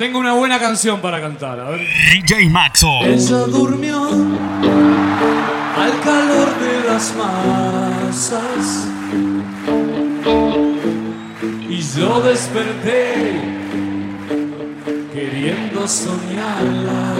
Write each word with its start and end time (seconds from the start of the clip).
Tengo 0.00 0.18
una 0.18 0.32
buena 0.32 0.58
canción 0.58 0.98
para 1.02 1.20
cantar, 1.20 1.60
a 1.60 1.68
ver. 1.68 1.80
DJ 2.14 2.48
Maxo. 2.48 2.88
Ella 3.04 3.40
durmió 3.40 4.02
al 4.02 6.00
calor 6.00 6.48
de 6.58 6.88
las 6.88 7.14
masas 7.14 8.88
y 11.68 11.82
yo 11.82 12.22
desperté 12.22 13.42
queriendo 15.12 15.86
soñarla. 15.86 17.14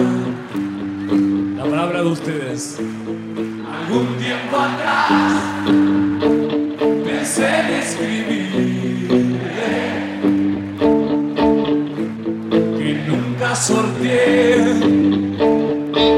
La 1.56 1.64
palabra 1.64 2.00
de 2.00 2.08
ustedes. 2.08 2.78
Algún 2.78 4.16
tiempo 4.16 4.56
atrás 4.58 5.89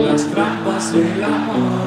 las 0.07 0.27
trampas 0.31 0.93
del 0.93 1.25
amor. 1.25 1.82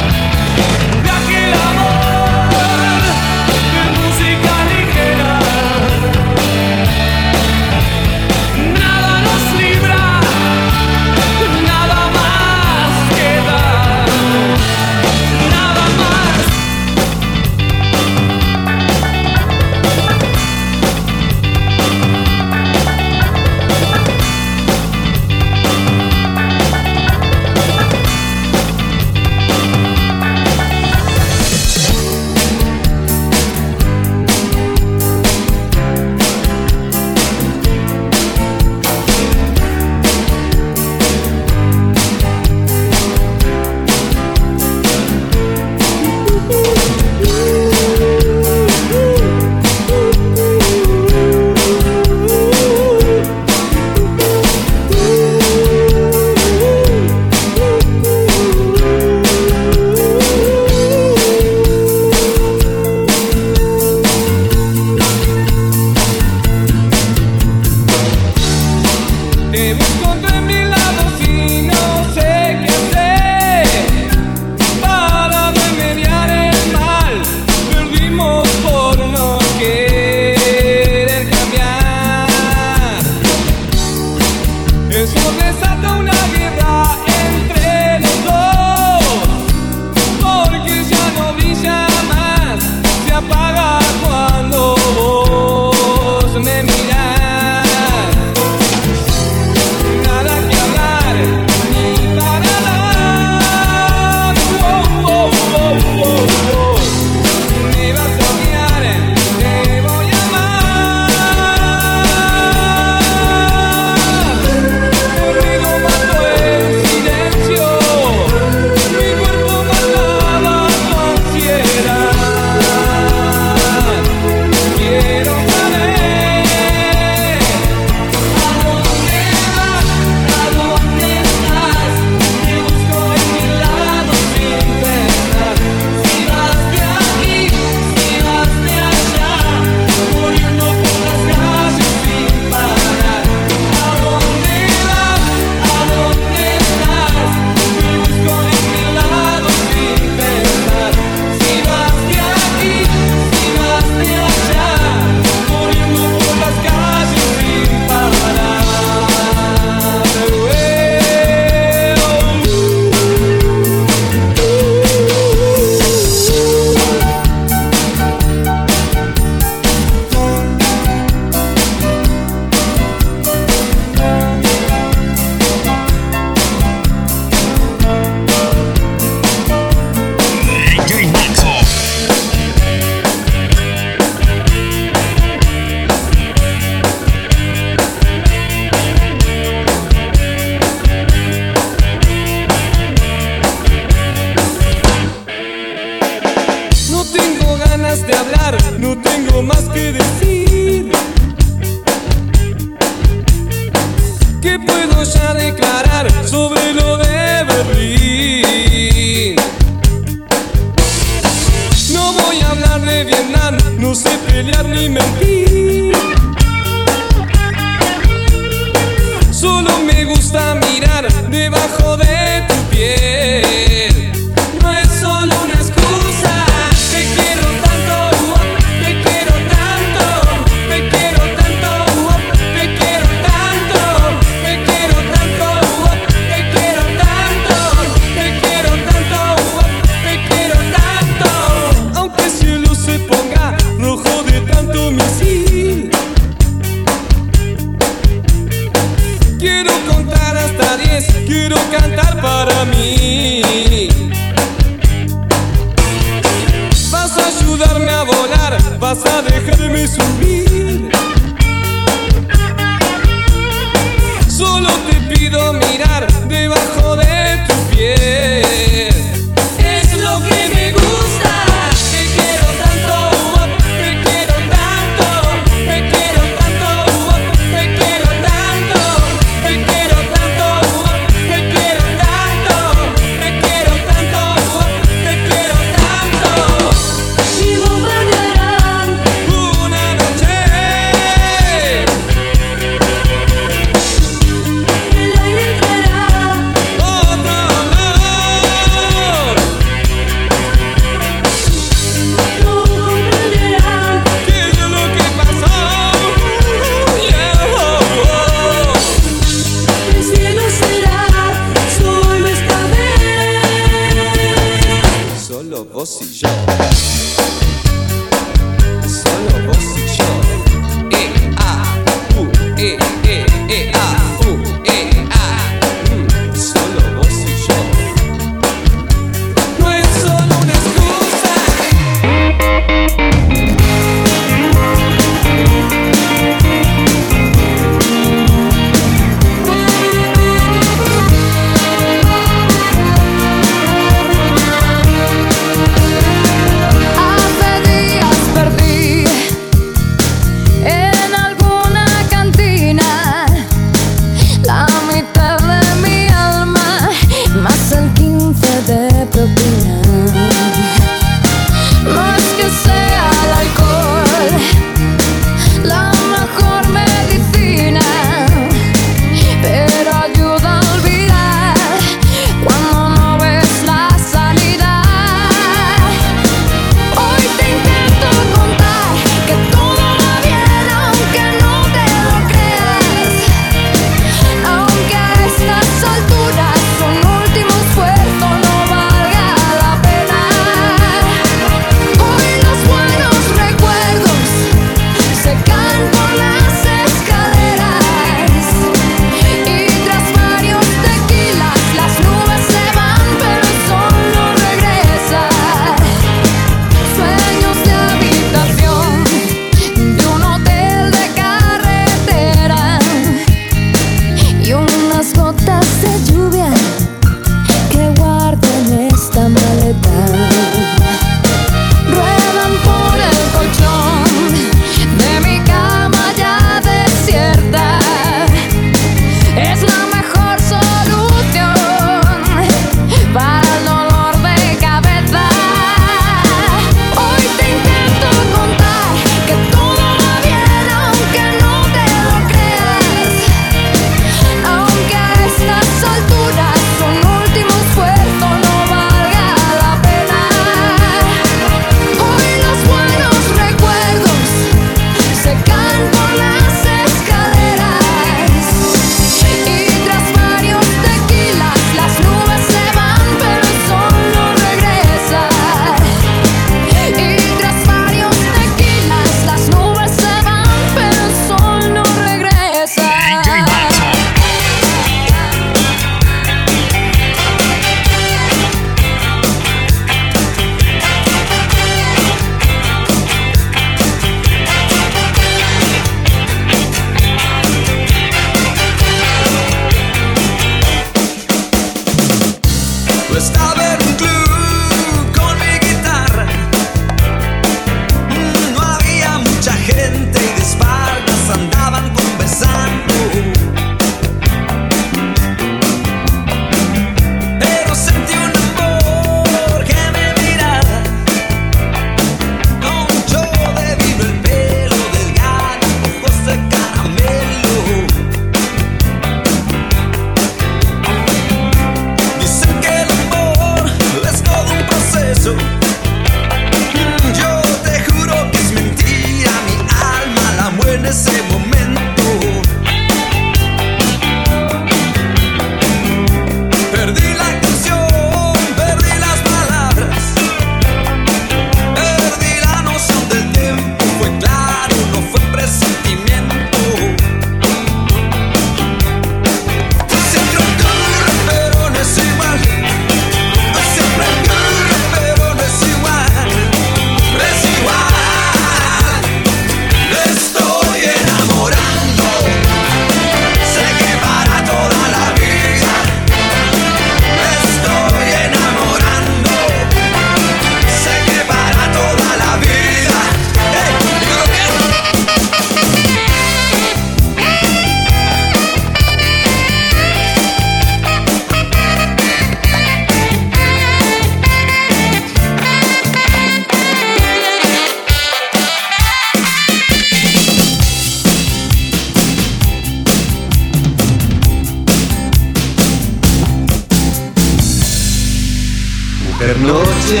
Pernoche 599.20 600.00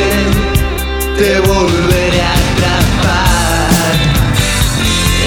te 1.18 1.40
volveré 1.40 2.22
a 2.22 2.32
atrapar. 2.32 3.94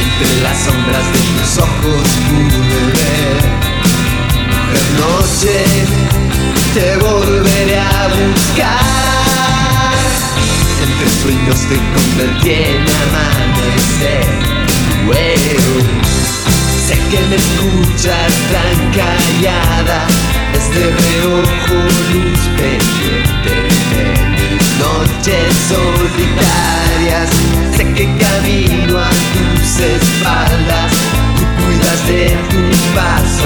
Entre 0.02 0.42
las 0.42 0.58
sombras 0.66 1.06
de 1.14 1.20
tus 1.38 1.58
ojos 1.60 2.08
pude 2.28 2.82
ver. 2.98 3.44
Pernoche 4.74 5.58
te 6.74 6.98
volveré 6.98 7.80
a 7.80 8.08
buscar. 8.08 8.74
Entre 10.82 11.08
sueños 11.22 11.60
te 11.70 11.78
convertí 11.94 12.50
en 12.50 12.82
amanecer. 13.04 14.26
Sé 16.88 16.96
que 17.12 17.20
me 17.30 17.36
escuchas 17.36 18.34
tan 18.52 18.76
callada. 18.92 20.08
Este 20.56 20.82
reojo 20.82 21.76
luz 22.12 22.42
pendiente 22.58 23.73
noches 24.84 25.54
solitarias. 25.70 27.30
Sé 27.76 27.84
que 27.94 28.06
camino 28.18 29.00
a 29.00 29.10
tus 29.34 29.80
espaldas, 29.80 30.92
tú 31.36 31.44
cuidas 31.64 32.08
de 32.08 32.24
tu 32.50 32.62
paso. 32.96 33.43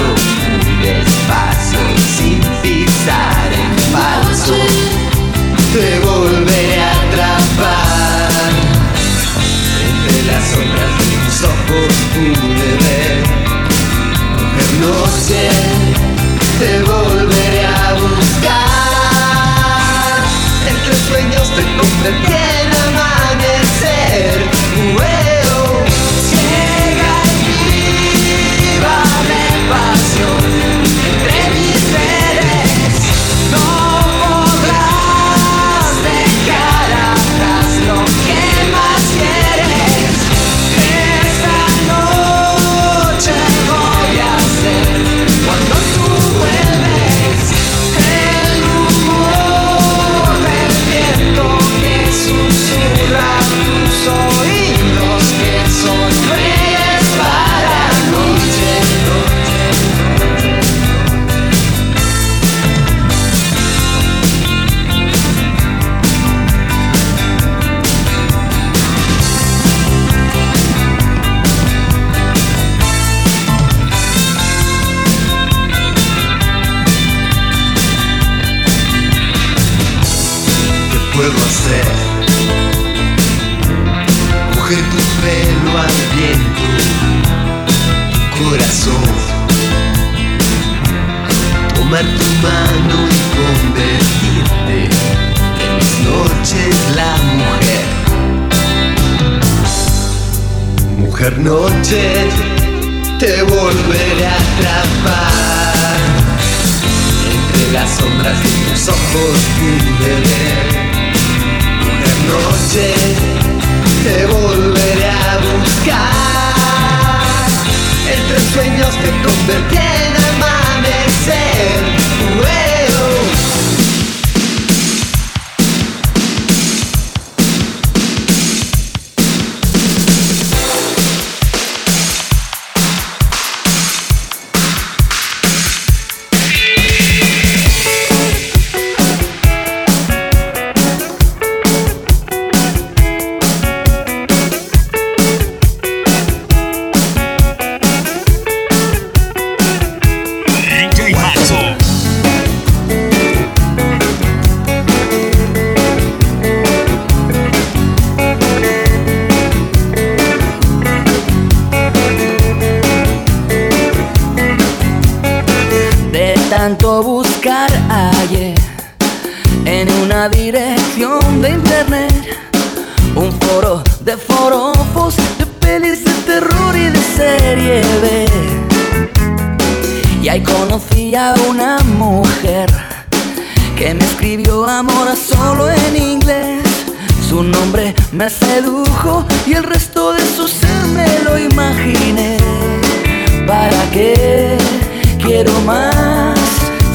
Quiero 195.24 195.52
más 195.66 196.38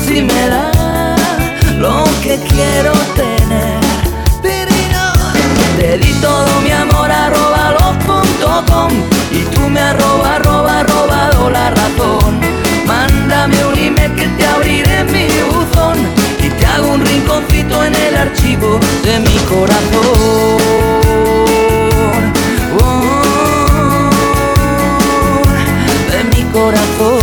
si 0.07 0.23
me 0.23 0.49
da 0.49 1.17
lo 1.79 2.05
que 2.23 2.39
quiero 2.49 2.93
tener. 3.17 3.83
Te 5.79 5.99
di 5.99 6.13
todo 6.21 6.61
mi 6.61 6.71
amor 6.71 7.11
arroba 7.11 7.75
los.com 7.79 8.91
y 9.33 9.43
tú 9.53 9.69
me 9.69 9.81
arroba 9.81 10.37
arroba 10.37 10.85
robado 10.85 11.51
la 11.51 11.71
razón. 11.71 12.39
Mándame 12.87 13.57
un 13.67 13.77
email 13.77 14.15
que 14.15 14.29
te 14.29 14.47
abriré 14.47 15.05
mi 15.05 15.27
buzón 15.51 15.99
y 16.39 16.49
te 16.51 16.67
hago 16.67 16.93
un 16.93 17.05
rinconcito 17.05 17.85
en 17.85 17.95
el 17.97 18.17
archivo 18.17 18.79
de 19.05 19.19
mi 19.19 19.37
corazón. 19.51 21.02
Φόρα 26.63 26.79
Φόρα 26.99 27.22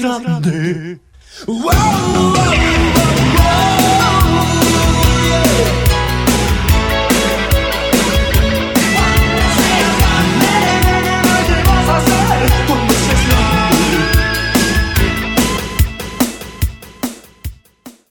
grande. 0.00 1.00
¡Wow! 1.46 2.55